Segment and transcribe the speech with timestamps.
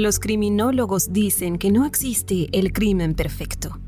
[0.00, 3.78] Los criminólogos dicen que no existe el crimen perfecto.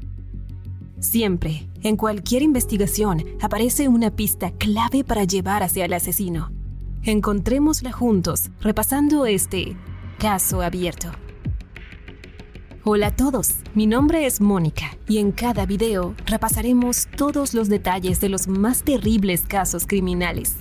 [1.01, 6.53] Siempre, en cualquier investigación, aparece una pista clave para llevar hacia el asesino.
[7.03, 9.75] Encontrémosla juntos, repasando este
[10.19, 11.09] caso abierto.
[12.85, 18.21] Hola a todos, mi nombre es Mónica y en cada video repasaremos todos los detalles
[18.21, 20.57] de los más terribles casos criminales.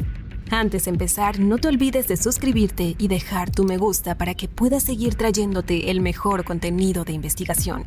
[0.54, 4.50] Antes de empezar, no te olvides de suscribirte y dejar tu me gusta para que
[4.50, 7.86] puedas seguir trayéndote el mejor contenido de investigación.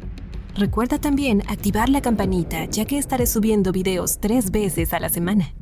[0.54, 5.52] Recuerda también activar la campanita ya que estaré subiendo videos tres veces a la semana.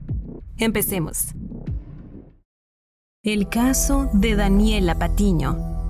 [0.59, 1.35] Empecemos.
[3.25, 5.82] El caso de Daniela Patiño,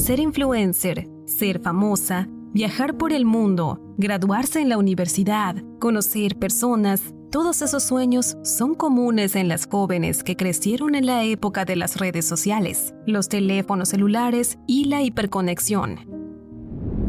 [0.00, 7.60] ser influencer, ser famosa, viajar por el mundo, graduarse en la universidad, conocer personas, todos
[7.60, 12.24] esos sueños son comunes en las jóvenes que crecieron en la época de las redes
[12.24, 16.19] sociales, los teléfonos celulares y la hiperconexión.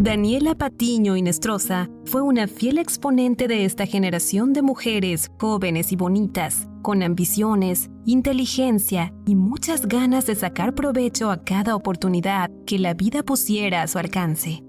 [0.01, 6.67] Daniela Patiño Inestrosa fue una fiel exponente de esta generación de mujeres jóvenes y bonitas
[6.81, 13.21] con ambiciones, inteligencia y muchas ganas de sacar provecho a cada oportunidad que la vida
[13.21, 14.63] pusiera a su alcance.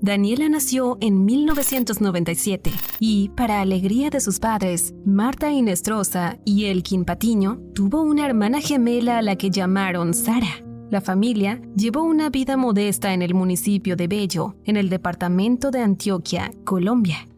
[0.00, 7.60] Daniela nació en 1997 y, para alegría de sus padres, Marta Inestrosa y Elkin Patiño,
[7.74, 10.69] tuvo una hermana gemela a la que llamaron Sara.
[10.90, 15.80] La familia llevó una vida modesta en el municipio de Bello, en el departamento de
[15.80, 17.28] Antioquia, Colombia.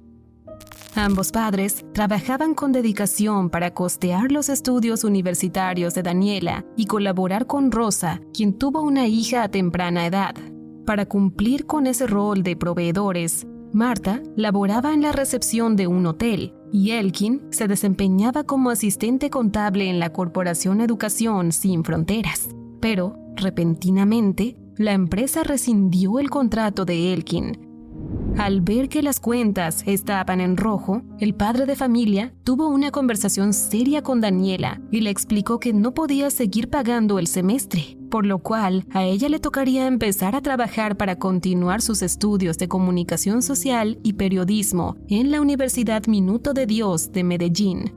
[0.94, 7.70] Ambos padres trabajaban con dedicación para costear los estudios universitarios de Daniela y colaborar con
[7.70, 10.34] Rosa, quien tuvo una hija a temprana edad.
[10.86, 16.54] Para cumplir con ese rol de proveedores, Marta laboraba en la recepción de un hotel
[16.72, 22.48] y Elkin se desempeñaba como asistente contable en la Corporación Educación Sin Fronteras.
[22.80, 27.72] Pero, repentinamente, la empresa rescindió el contrato de Elkin
[28.38, 33.52] al ver que las cuentas estaban en rojo, el padre de familia tuvo una conversación
[33.52, 38.38] seria con Daniela y le explicó que no podía seguir pagando el semestre, por lo
[38.38, 43.98] cual a ella le tocaría empezar a trabajar para continuar sus estudios de comunicación social
[44.02, 47.92] y periodismo en la Universidad Minuto de Dios de Medellín.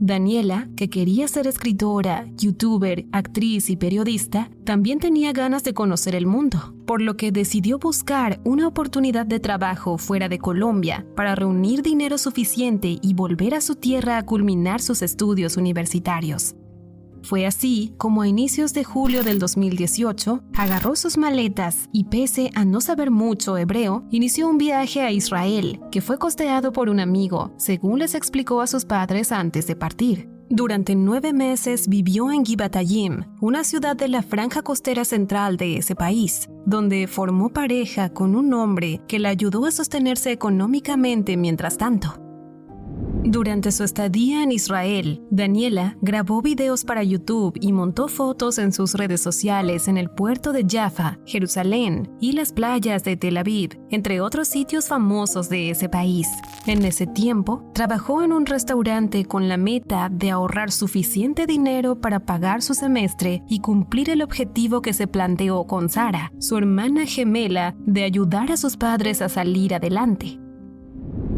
[0.00, 6.26] Daniela, que quería ser escritora, youtuber, actriz y periodista, también tenía ganas de conocer el
[6.26, 11.82] mundo, por lo que decidió buscar una oportunidad de trabajo fuera de Colombia para reunir
[11.82, 16.54] dinero suficiente y volver a su tierra a culminar sus estudios universitarios.
[17.22, 22.64] Fue así como a inicios de julio del 2018 agarró sus maletas y pese a
[22.64, 27.52] no saber mucho hebreo, inició un viaje a Israel, que fue costeado por un amigo,
[27.56, 30.28] según les explicó a sus padres antes de partir.
[30.52, 35.94] Durante nueve meses vivió en Givatayim, una ciudad de la franja costera central de ese
[35.94, 42.29] país, donde formó pareja con un hombre que la ayudó a sostenerse económicamente mientras tanto.
[43.24, 48.94] Durante su estadía en Israel, Daniela grabó videos para YouTube y montó fotos en sus
[48.94, 54.22] redes sociales en el puerto de Jaffa, Jerusalén y las playas de Tel Aviv, entre
[54.22, 56.28] otros sitios famosos de ese país.
[56.66, 62.20] En ese tiempo, trabajó en un restaurante con la meta de ahorrar suficiente dinero para
[62.20, 67.74] pagar su semestre y cumplir el objetivo que se planteó con Sara, su hermana gemela,
[67.80, 70.40] de ayudar a sus padres a salir adelante.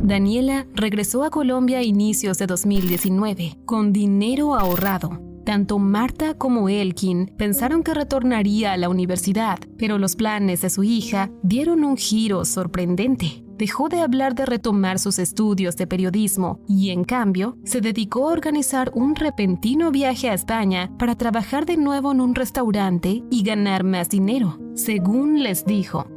[0.03, 5.21] Daniela regresó a Colombia a inicios de 2019 con dinero ahorrado.
[5.45, 10.83] Tanto Marta como Elkin pensaron que retornaría a la universidad, pero los planes de su
[10.83, 13.45] hija dieron un giro sorprendente.
[13.57, 18.33] dejó de hablar de retomar sus estudios de periodismo y en cambio se dedicó a
[18.33, 23.85] organizar un repentino viaje a España para trabajar de nuevo en un restaurante y ganar
[23.85, 26.12] más dinero, según les dijo.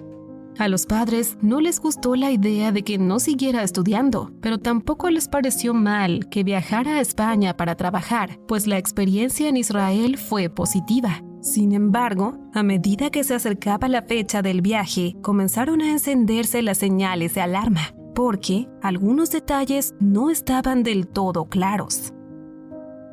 [0.58, 5.10] A los padres no les gustó la idea de que no siguiera estudiando, pero tampoco
[5.10, 10.50] les pareció mal que viajara a España para trabajar, pues la experiencia en Israel fue
[10.50, 11.22] positiva.
[11.42, 16.78] Sin embargo, a medida que se acercaba la fecha del viaje, comenzaron a encenderse las
[16.78, 22.14] señales de alarma, porque algunos detalles no estaban del todo claros.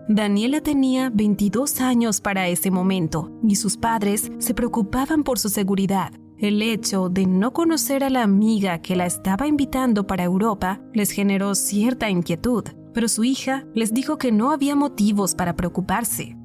[0.09, 6.13] Daniela tenía 22 años para ese momento y sus padres se preocupaban por su seguridad.
[6.43, 11.13] El hecho de no conocer a la amiga que la estaba invitando para Europa les
[11.13, 16.37] generó cierta inquietud, pero su hija les dijo que no había motivos para preocuparse,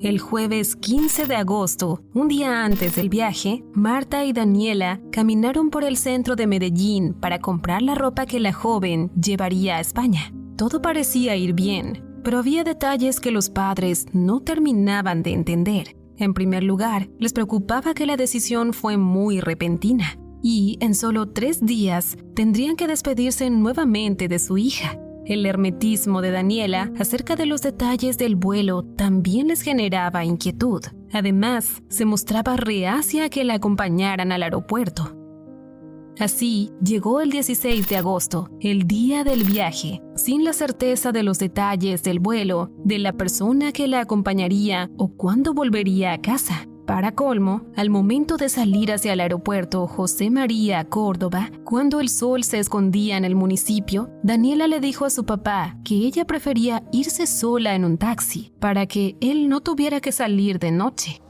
[0.00, 5.84] el jueves 15 de agosto, un día antes del viaje, Marta y Daniela caminaron por
[5.84, 10.32] el centro de Medellín para comprar la ropa que la joven llevaría a España.
[10.56, 16.03] Todo parecía ir bien, pero había detalles que los padres no terminaban de entender.
[16.16, 21.64] En primer lugar, les preocupaba que la decisión fue muy repentina y en solo tres
[21.64, 24.98] días tendrían que despedirse nuevamente de su hija.
[25.24, 30.82] El hermetismo de Daniela acerca de los detalles del vuelo también les generaba inquietud.
[31.12, 35.23] Además, se mostraba reacia a que la acompañaran al aeropuerto.
[36.18, 41.38] Así, llegó el 16 de agosto, el día del viaje, sin la certeza de los
[41.38, 46.68] detalles del vuelo, de la persona que la acompañaría o cuándo volvería a casa.
[46.86, 52.44] Para colmo, al momento de salir hacia el aeropuerto José María Córdoba, cuando el sol
[52.44, 57.26] se escondía en el municipio, Daniela le dijo a su papá que ella prefería irse
[57.26, 61.23] sola en un taxi para que él no tuviera que salir de noche.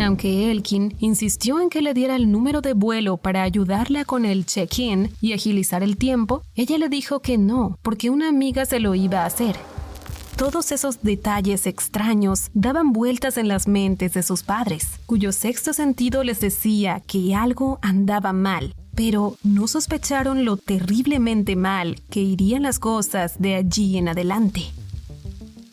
[0.00, 4.44] Aunque Elkin insistió en que le diera el número de vuelo para ayudarla con el
[4.44, 8.94] check-in y agilizar el tiempo, ella le dijo que no, porque una amiga se lo
[8.94, 9.56] iba a hacer
[10.36, 16.24] todos esos detalles extraños daban vueltas en las mentes de sus padres, cuyo sexto sentido
[16.24, 22.80] les decía que algo andaba mal, pero no sospecharon lo terriblemente mal que irían las
[22.80, 24.72] cosas de allí en adelante.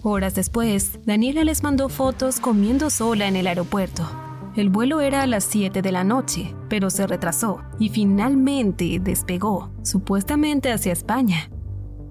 [0.03, 4.09] Horas después, Daniela les mandó fotos comiendo sola en el aeropuerto.
[4.55, 9.69] El vuelo era a las 7 de la noche, pero se retrasó y finalmente despegó,
[9.83, 11.51] supuestamente hacia España.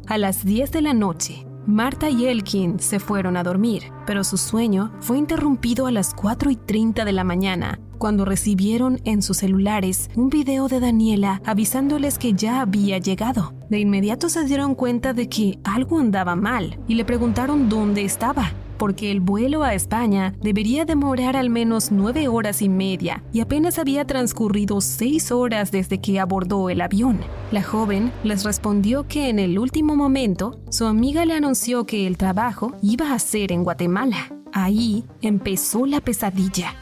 [0.07, 4.37] A las 10 de la noche, Marta y Elkin se fueron a dormir, pero su
[4.37, 9.37] sueño fue interrumpido a las 4 y 30 de la mañana, cuando recibieron en sus
[9.37, 13.53] celulares un video de Daniela avisándoles que ya había llegado.
[13.69, 18.53] De inmediato se dieron cuenta de que algo andaba mal y le preguntaron dónde estaba
[18.79, 23.79] porque el vuelo a España debería demorar al menos nueve horas y media y apenas
[23.79, 27.21] había transcurrido seis horas desde que abordó el avión.
[27.53, 32.17] La joven les respondió que en el último momento su amiga le anunció que el
[32.17, 34.33] trabajo iba a ser en Guatemala.
[34.51, 36.75] Ahí empezó la pesadilla.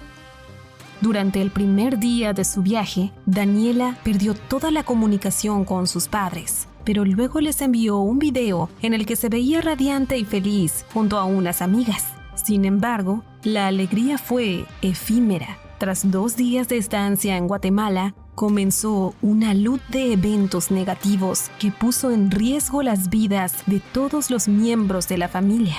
[1.01, 6.69] Durante el primer día de su viaje, Daniela perdió toda la comunicación con sus padres
[6.89, 11.19] pero luego les envió un video en el que se veía radiante y feliz junto
[11.19, 12.07] a unas amigas.
[12.35, 15.59] Sin embargo, la alegría fue efímera.
[15.77, 22.11] Tras dos días de estancia en Guatemala, comenzó una luz de eventos negativos que puso
[22.11, 25.77] en riesgo las vidas de todos los miembros de la familia.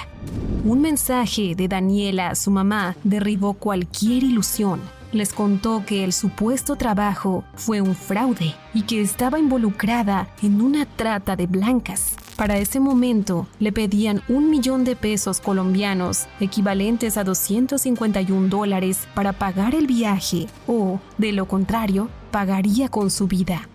[0.63, 4.79] Un mensaje de Daniela a su mamá derribó cualquier ilusión
[5.11, 10.85] les contó que el supuesto trabajo fue un fraude y que estaba involucrada en una
[10.85, 12.15] trata de blancas.
[12.35, 19.33] Para ese momento le pedían un millón de pesos colombianos, equivalentes a 251 dólares, para
[19.33, 23.67] pagar el viaje o, de lo contrario, pagaría con su vida.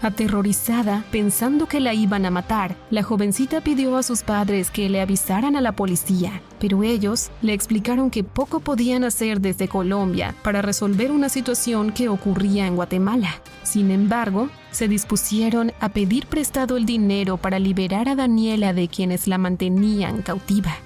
[0.00, 5.00] Aterrorizada, pensando que la iban a matar, la jovencita pidió a sus padres que le
[5.00, 10.62] avisaran a la policía, pero ellos le explicaron que poco podían hacer desde Colombia para
[10.62, 13.42] resolver una situación que ocurría en Guatemala.
[13.64, 19.26] Sin embargo, se dispusieron a pedir prestado el dinero para liberar a Daniela de quienes
[19.26, 20.76] la mantenían cautiva.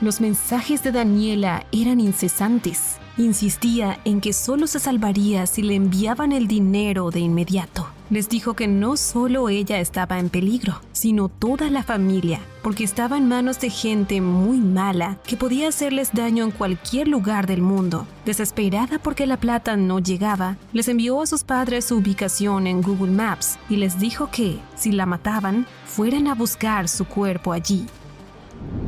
[0.00, 2.96] Los mensajes de Daniela eran incesantes.
[3.18, 8.54] Insistía en que solo se salvaría si le enviaban el dinero de inmediato les dijo
[8.54, 13.60] que no solo ella estaba en peligro, sino toda la familia, porque estaba en manos
[13.60, 18.06] de gente muy mala que podía hacerles daño en cualquier lugar del mundo.
[18.24, 23.12] Desesperada porque la plata no llegaba, les envió a sus padres su ubicación en Google
[23.12, 27.86] Maps y les dijo que, si la mataban, fueran a buscar su cuerpo allí.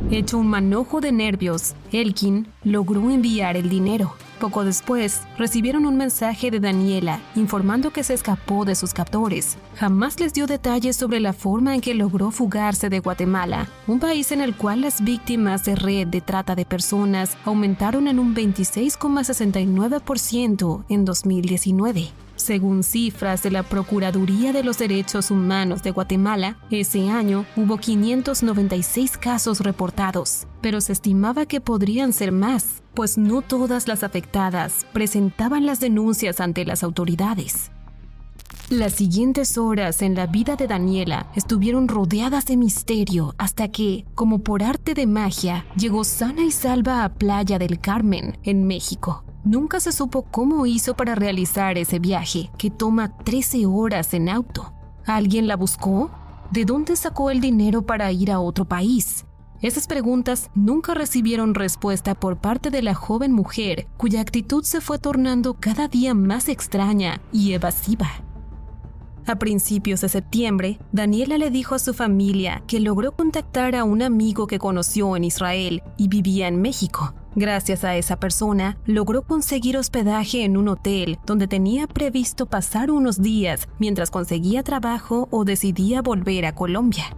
[0.09, 6.49] Hecho un manojo de nervios, Elkin logró enviar el dinero, Poco después, recibieron un mensaje
[6.49, 9.55] de Daniela informando que se escapó de sus captores.
[9.75, 14.31] Jamás les dio detalles sobre la forma en que logró fugarse de Guatemala, un país
[14.31, 20.85] en el cual las víctimas de red de trata de personas aumentaron en un 26,69%
[20.89, 22.09] en 2019.
[22.41, 29.19] Según cifras de la Procuraduría de los Derechos Humanos de Guatemala, ese año hubo 596
[29.19, 35.67] casos reportados, pero se estimaba que podrían ser más, pues no todas las afectadas presentaban
[35.67, 37.69] las denuncias ante las autoridades.
[38.71, 44.39] Las siguientes horas en la vida de Daniela estuvieron rodeadas de misterio hasta que, como
[44.39, 49.25] por arte de magia, llegó sana y salva a Playa del Carmen, en México.
[49.43, 54.71] Nunca se supo cómo hizo para realizar ese viaje, que toma 13 horas en auto.
[55.05, 56.11] ¿Alguien la buscó?
[56.51, 59.25] ¿De dónde sacó el dinero para ir a otro país?
[59.61, 64.99] Esas preguntas nunca recibieron respuesta por parte de la joven mujer, cuya actitud se fue
[64.99, 68.09] tornando cada día más extraña y evasiva.
[69.27, 74.01] A principios de septiembre, Daniela le dijo a su familia que logró contactar a un
[74.01, 77.13] amigo que conoció en Israel y vivía en México.
[77.35, 83.21] Gracias a esa persona, logró conseguir hospedaje en un hotel donde tenía previsto pasar unos
[83.21, 87.15] días mientras conseguía trabajo o decidía volver a Colombia.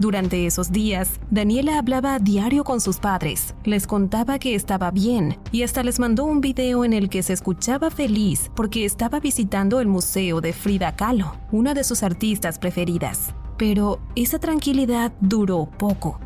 [0.00, 5.38] Durante esos días, Daniela hablaba a diario con sus padres, les contaba que estaba bien
[5.52, 9.80] y hasta les mandó un video en el que se escuchaba feliz porque estaba visitando
[9.80, 13.32] el museo de Frida Kahlo, una de sus artistas preferidas.
[13.56, 16.18] Pero esa tranquilidad duró poco.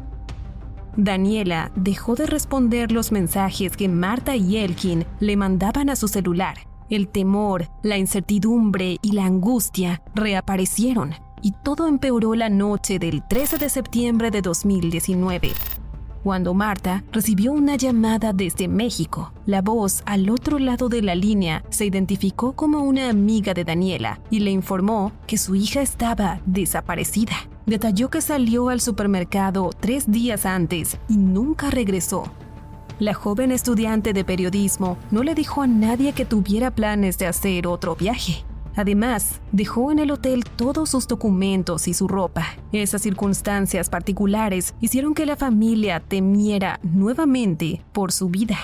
[0.98, 6.56] Daniela dejó de responder los mensajes que Marta y Elkin le mandaban a su celular.
[6.90, 13.58] El temor, la incertidumbre y la angustia reaparecieron y todo empeoró la noche del 13
[13.58, 15.52] de septiembre de 2019,
[16.28, 19.32] cuando Marta recibió una llamada desde México.
[19.46, 24.20] La voz al otro lado de la línea se identificó como una amiga de Daniela
[24.28, 27.32] y le informó que su hija estaba desaparecida.
[27.64, 32.24] Detalló que salió al supermercado tres días antes y nunca regresó.
[32.98, 37.66] La joven estudiante de periodismo no le dijo a nadie que tuviera planes de hacer
[37.66, 38.44] otro viaje.
[38.78, 42.46] Además, dejó en el hotel todos sus documentos y su ropa.
[42.70, 48.56] Esas circunstancias particulares hicieron que la familia temiera nuevamente por su vida.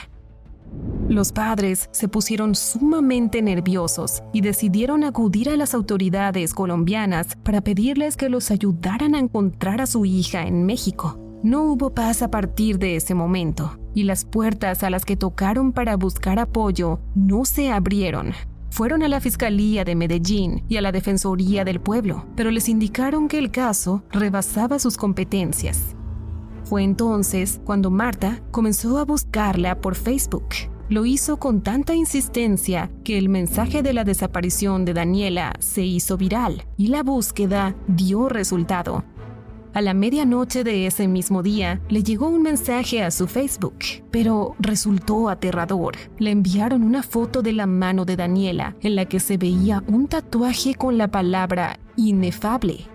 [1.08, 8.16] Los padres se pusieron sumamente nerviosos y decidieron acudir a las autoridades colombianas para pedirles
[8.16, 11.18] que los ayudaran a encontrar a su hija en México.
[11.42, 15.72] No hubo paz a partir de ese momento, y las puertas a las que tocaron
[15.72, 18.32] para buscar apoyo no se abrieron
[18.74, 23.28] fueron a la Fiscalía de Medellín y a la Defensoría del Pueblo, pero les indicaron
[23.28, 25.94] que el caso rebasaba sus competencias.
[26.64, 30.48] Fue entonces cuando Marta comenzó a buscarla por Facebook.
[30.88, 36.16] Lo hizo con tanta insistencia que el mensaje de la desaparición de Daniela se hizo
[36.16, 39.04] viral y la búsqueda dio resultado.
[39.74, 43.74] A la medianoche de ese mismo día, le llegó un mensaje a su Facebook,
[44.12, 45.96] pero resultó aterrador.
[46.16, 50.06] Le enviaron una foto de la mano de Daniela en la que se veía un
[50.06, 52.86] tatuaje con la palabra inefable.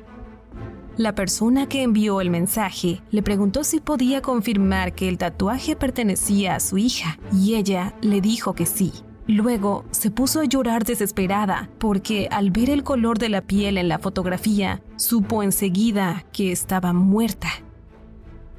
[0.95, 6.55] La persona que envió el mensaje le preguntó si podía confirmar que el tatuaje pertenecía
[6.55, 8.93] a su hija y ella le dijo que sí.
[9.29, 13.87] Luego se puso a llorar desesperada porque al ver el color de la piel en
[13.87, 17.47] la fotografía, supo enseguida que estaba muerta.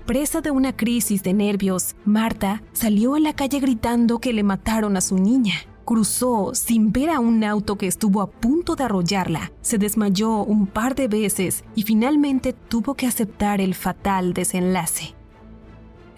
[0.07, 4.97] Presa de una crisis de nervios, Marta salió a la calle gritando que le mataron
[4.97, 5.55] a su niña.
[5.85, 9.51] Cruzó sin ver a un auto que estuvo a punto de arrollarla.
[9.63, 15.17] Se desmayó un par de veces y finalmente tuvo que aceptar el fatal desenlace.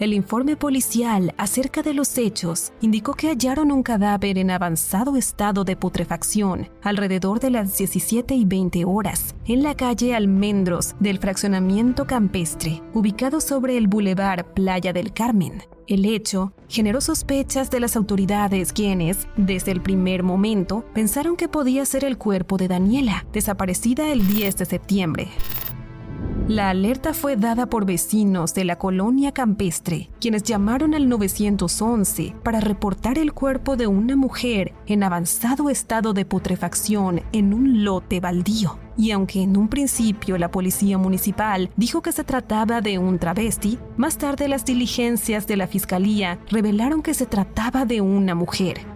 [0.03, 5.63] El informe policial acerca de los hechos indicó que hallaron un cadáver en avanzado estado
[5.63, 12.05] de putrefacción alrededor de las 17 y 20 horas en la calle Almendros del fraccionamiento
[12.05, 15.63] campestre, ubicado sobre el bulevar Playa del Carmen.
[15.87, 21.85] El hecho generó sospechas de las autoridades quienes, desde el primer momento, pensaron que podía
[21.85, 25.29] ser el cuerpo de Daniela, desaparecida el 10 de septiembre.
[26.53, 32.61] La alerta fue dada por vecinos de la colonia campestre, quienes llamaron al 911 para
[32.61, 38.79] reportar el cuerpo de una mujer en avanzado estado de putrefacción en un lote baldío.
[38.99, 43.79] Y aunque en un principio la policía municipal dijo que se trataba de un travesti,
[43.97, 48.92] más tarde las diligencias de la fiscalía revelaron que se trataba de una mujer.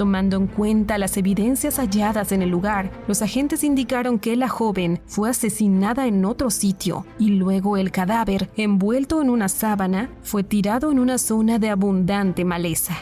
[0.00, 4.98] Tomando en cuenta las evidencias halladas en el lugar, los agentes indicaron que la joven
[5.04, 10.90] fue asesinada en otro sitio y luego el cadáver, envuelto en una sábana, fue tirado
[10.90, 12.96] en una zona de abundante maleza.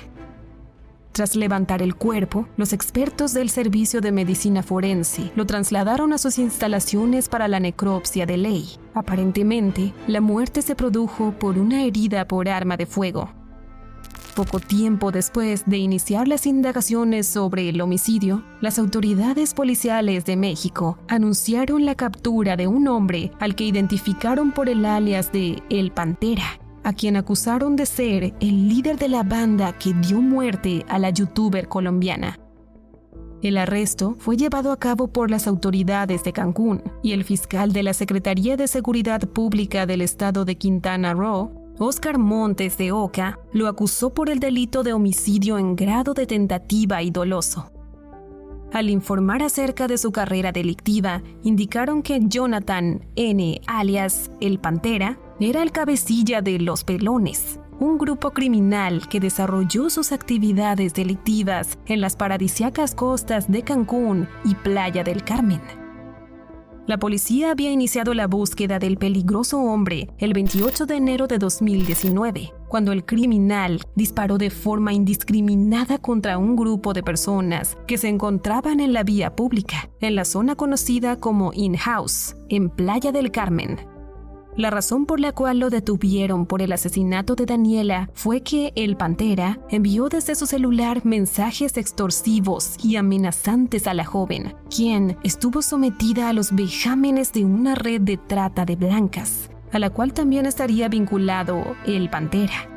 [1.12, 6.37] Tras levantar el cuerpo, los expertos del Servicio de Medicina Forense lo trasladaron a sus
[6.40, 8.71] instalaciones para la necropsia de ley.
[8.93, 13.38] Aparentemente, la muerte se produjo por una herida por arma de fuego.
[14.38, 20.97] Poco tiempo después de iniciar las indagaciones sobre el homicidio, las autoridades policiales de México
[21.09, 26.61] anunciaron la captura de un hombre al que identificaron por el alias de El Pantera,
[26.85, 31.11] a quien acusaron de ser el líder de la banda que dio muerte a la
[31.11, 32.38] youtuber colombiana.
[33.42, 37.83] El arresto fue llevado a cabo por las autoridades de Cancún y el fiscal de
[37.83, 43.68] la Secretaría de Seguridad Pública del estado de Quintana Roo, Oscar Montes de Oca, lo
[43.68, 47.70] acusó por el delito de homicidio en grado de tentativa y doloso.
[48.73, 55.62] Al informar acerca de su carrera delictiva, indicaron que Jonathan N., alias El Pantera, era
[55.62, 62.16] el cabecilla de Los Pelones, un grupo criminal que desarrolló sus actividades delictivas en las
[62.16, 65.61] paradisiacas costas de Cancún y Playa del Carmen.
[66.88, 72.54] La policía había iniciado la búsqueda del peligroso hombre el 28 de enero de 2019,
[72.66, 78.80] cuando el criminal disparó de forma indiscriminada contra un grupo de personas que se encontraban
[78.80, 83.76] en la vía pública, en la zona conocida como In-House, en Playa del Carmen.
[84.59, 88.97] La razón por la cual lo detuvieron por el asesinato de Daniela fue que el
[88.97, 96.29] Pantera envió desde su celular mensajes extorsivos y amenazantes a la joven, quien estuvo sometida
[96.29, 100.88] a los vejámenes de una red de trata de blancas, a la cual también estaría
[100.88, 102.69] vinculado el Pantera.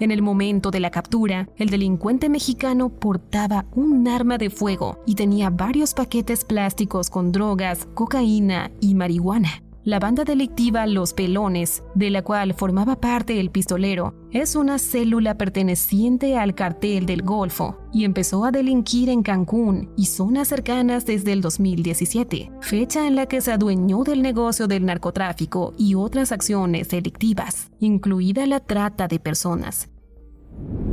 [0.00, 5.14] En el momento de la captura, el delincuente mexicano portaba un arma de fuego y
[5.14, 9.62] tenía varios paquetes plásticos con drogas, cocaína y marihuana.
[9.88, 15.38] La banda delictiva Los Pelones, de la cual formaba parte el pistolero, es una célula
[15.38, 21.32] perteneciente al cartel del Golfo y empezó a delinquir en Cancún y zonas cercanas desde
[21.32, 26.90] el 2017, fecha en la que se adueñó del negocio del narcotráfico y otras acciones
[26.90, 29.88] delictivas, incluida la trata de personas.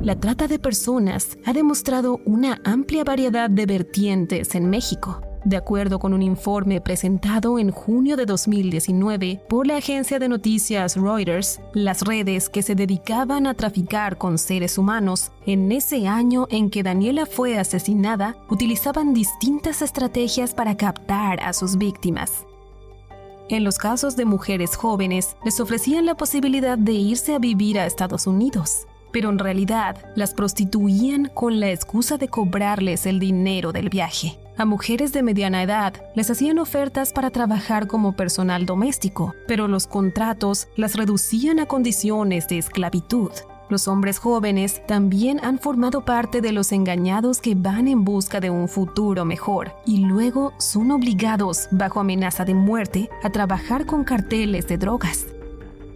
[0.03, 5.99] La trata de personas ha demostrado una amplia variedad de vertientes en México de acuerdo
[5.99, 12.01] con un informe presentado en junio de 2019 por la agencia de noticias Reuters, las
[12.01, 17.25] redes que se dedicaban a traficar con seres humanos en ese año en que Daniela
[17.27, 22.45] fue asesinada utilizaban distintas estrategias para captar a sus víctimas.
[23.47, 27.85] En los casos de mujeres jóvenes, les ofrecían la posibilidad de irse a vivir a
[27.85, 33.89] Estados Unidos, pero en realidad las prostituían con la excusa de cobrarles el dinero del
[33.89, 34.39] viaje.
[34.57, 39.85] A mujeres de mediana edad les hacían ofertas para trabajar como personal doméstico, pero los
[39.85, 43.31] contratos las reducían a condiciones de esclavitud.
[43.67, 48.49] Los hombres jóvenes también han formado parte de los engañados que van en busca de
[48.49, 54.69] un futuro mejor y luego son obligados, bajo amenaza de muerte, a trabajar con carteles
[54.69, 55.25] de drogas.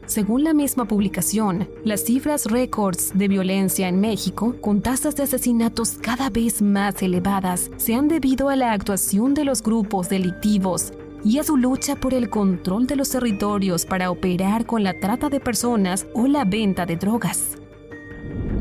[0.09, 5.99] Según la misma publicación, las cifras récords de violencia en México, con tasas de asesinatos
[6.01, 10.93] cada vez más elevadas, se han debido a la actuación de los grupos delictivos
[11.23, 15.29] y a su lucha por el control de los territorios para operar con la trata
[15.29, 17.58] de personas o la venta de drogas.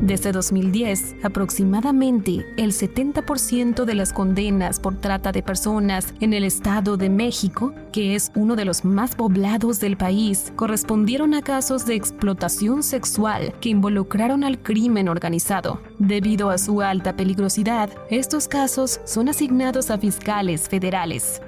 [0.00, 6.96] Desde 2010, aproximadamente el 70% de las condenas por trata de personas en el Estado
[6.96, 11.96] de México, que es uno de los más poblados del país, correspondieron a casos de
[11.96, 15.80] explotación sexual que involucraron al crimen organizado.
[15.98, 21.42] Debido a su alta peligrosidad, estos casos son asignados a fiscales federales.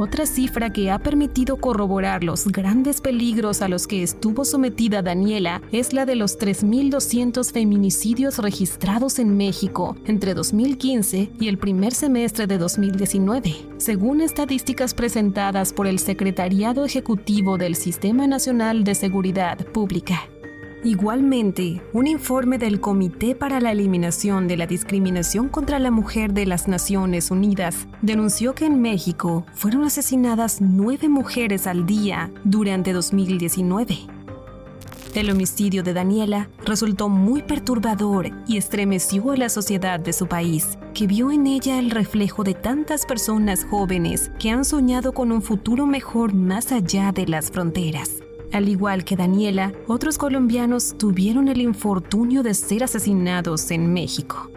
[0.00, 5.60] Otra cifra que ha permitido corroborar los grandes peligros a los que estuvo sometida Daniela
[5.72, 12.46] es la de los 3.200 feminicidios registrados en México entre 2015 y el primer semestre
[12.46, 20.30] de 2019, según estadísticas presentadas por el Secretariado Ejecutivo del Sistema Nacional de Seguridad Pública.
[20.82, 26.46] Igualmente, un informe del Comité para la Eliminación de la Discriminación contra la Mujer de
[26.46, 33.98] las Naciones Unidas denunció que en México fueron asesinadas nueve mujeres al día durante 2019.
[35.14, 40.78] El homicidio de Daniela resultó muy perturbador y estremeció a la sociedad de su país,
[40.94, 45.42] que vio en ella el reflejo de tantas personas jóvenes que han soñado con un
[45.42, 48.22] futuro mejor más allá de las fronteras.
[48.52, 54.50] Al igual que Daniela, otros colombianos tuvieron el infortunio de ser asesinados en México.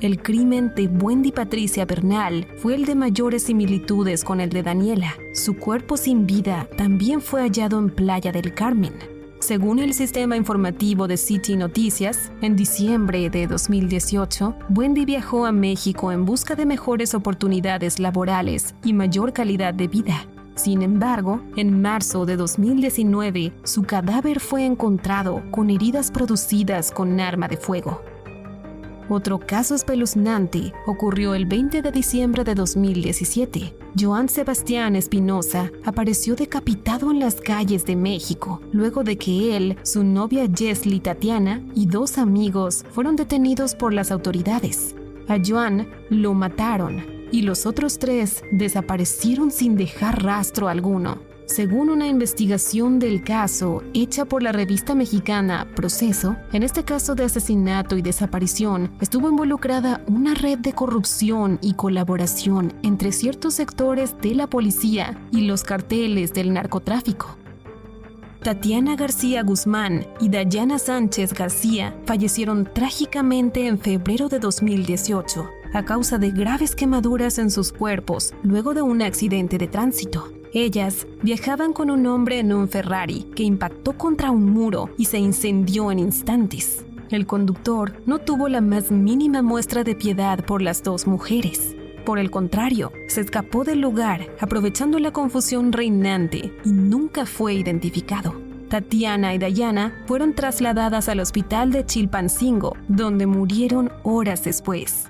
[0.00, 5.14] El crimen de Wendy Patricia Bernal fue el de mayores similitudes con el de Daniela.
[5.32, 8.94] Su cuerpo sin vida también fue hallado en Playa del Carmen.
[9.40, 16.10] Según el sistema informativo de City Noticias, en diciembre de 2018, Wendy viajó a México
[16.10, 20.26] en busca de mejores oportunidades laborales y mayor calidad de vida.
[20.58, 27.46] Sin embargo, en marzo de 2019, su cadáver fue encontrado con heridas producidas con arma
[27.46, 28.02] de fuego.
[29.08, 33.76] Otro caso espeluznante ocurrió el 20 de diciembre de 2017.
[33.98, 40.02] Joan Sebastián Espinosa apareció decapitado en las calles de México, luego de que él, su
[40.02, 44.96] novia Jesly Tatiana y dos amigos fueron detenidos por las autoridades.
[45.28, 51.18] A Joan lo mataron y los otros tres desaparecieron sin dejar rastro alguno.
[51.48, 57.24] Según una investigación del caso hecha por la revista mexicana Proceso, en este caso de
[57.24, 64.34] asesinato y desaparición estuvo involucrada una red de corrupción y colaboración entre ciertos sectores de
[64.34, 67.38] la policía y los carteles del narcotráfico.
[68.42, 76.18] Tatiana García Guzmán y Dayana Sánchez García fallecieron trágicamente en febrero de 2018 a causa
[76.18, 80.32] de graves quemaduras en sus cuerpos luego de un accidente de tránsito.
[80.52, 85.18] Ellas viajaban con un hombre en un Ferrari que impactó contra un muro y se
[85.18, 86.84] incendió en instantes.
[87.10, 91.74] El conductor no tuvo la más mínima muestra de piedad por las dos mujeres.
[92.04, 98.34] Por el contrario, se escapó del lugar aprovechando la confusión reinante y nunca fue identificado.
[98.68, 105.08] Tatiana y Dayana fueron trasladadas al hospital de Chilpancingo, donde murieron horas después.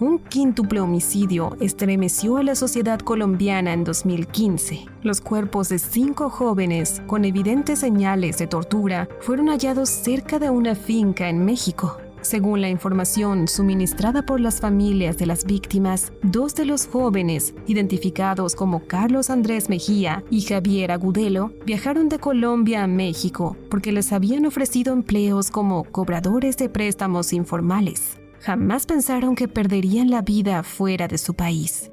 [0.00, 4.86] Un quíntuple homicidio estremeció a la sociedad colombiana en 2015.
[5.02, 10.74] Los cuerpos de cinco jóvenes con evidentes señales de tortura fueron hallados cerca de una
[10.74, 11.96] finca en México.
[12.22, 18.56] Según la información suministrada por las familias de las víctimas, dos de los jóvenes, identificados
[18.56, 24.44] como Carlos Andrés Mejía y Javier Agudelo, viajaron de Colombia a México porque les habían
[24.44, 31.16] ofrecido empleos como cobradores de préstamos informales jamás pensaron que perderían la vida fuera de
[31.16, 31.90] su país.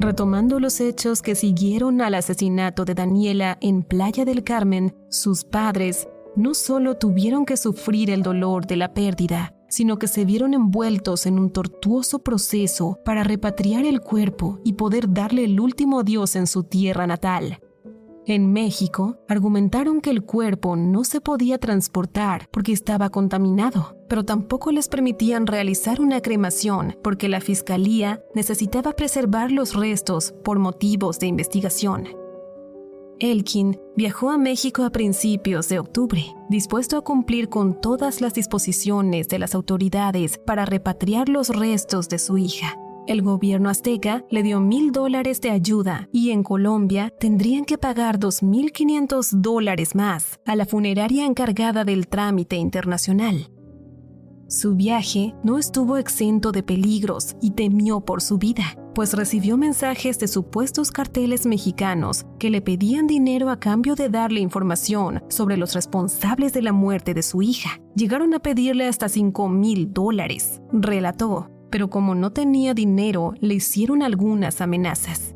[0.00, 6.08] Retomando los hechos que siguieron al asesinato de Daniela en Playa del Carmen, sus padres
[6.34, 11.26] no solo tuvieron que sufrir el dolor de la pérdida, sino que se vieron envueltos
[11.26, 16.46] en un tortuoso proceso para repatriar el cuerpo y poder darle el último adiós en
[16.46, 17.58] su tierra natal.
[18.26, 24.72] En México, argumentaron que el cuerpo no se podía transportar porque estaba contaminado, pero tampoco
[24.72, 31.26] les permitían realizar una cremación porque la fiscalía necesitaba preservar los restos por motivos de
[31.26, 32.08] investigación.
[33.20, 39.28] Elkin viajó a México a principios de octubre, dispuesto a cumplir con todas las disposiciones
[39.28, 42.78] de las autoridades para repatriar los restos de su hija.
[43.06, 48.18] El gobierno azteca le dio mil dólares de ayuda y en Colombia tendrían que pagar
[48.18, 53.50] 2.500 dólares más a la funeraria encargada del trámite internacional.
[54.48, 60.18] Su viaje no estuvo exento de peligros y temió por su vida, pues recibió mensajes
[60.18, 65.74] de supuestos carteles mexicanos que le pedían dinero a cambio de darle información sobre los
[65.74, 67.80] responsables de la muerte de su hija.
[67.94, 74.04] Llegaron a pedirle hasta 5 mil dólares, relató pero como no tenía dinero, le hicieron
[74.04, 75.34] algunas amenazas.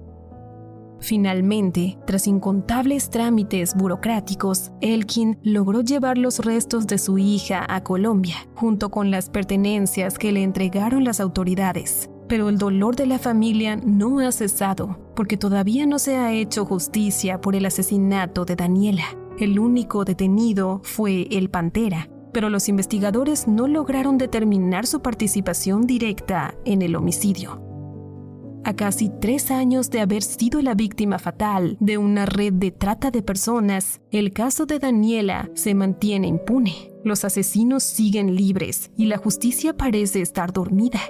[1.01, 8.37] Finalmente, tras incontables trámites burocráticos, Elkin logró llevar los restos de su hija a Colombia,
[8.55, 12.09] junto con las pertenencias que le entregaron las autoridades.
[12.29, 16.64] Pero el dolor de la familia no ha cesado, porque todavía no se ha hecho
[16.64, 19.07] justicia por el asesinato de Daniela.
[19.40, 26.55] El único detenido fue el Pantera, pero los investigadores no lograron determinar su participación directa
[26.64, 27.62] en el homicidio.
[28.64, 33.11] A casi tres años de haber sido la víctima fatal de una red de trata
[33.11, 36.93] de personas, el caso de Daniela se mantiene impune.
[37.05, 41.01] Los asesinos siguen libres y la justicia parece estar dormida.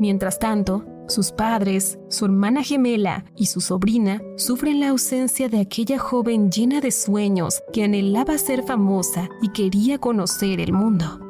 [0.00, 5.98] Mientras tanto, sus padres, su hermana gemela y su sobrina sufren la ausencia de aquella
[5.98, 11.29] joven llena de sueños que anhelaba ser famosa y quería conocer el mundo.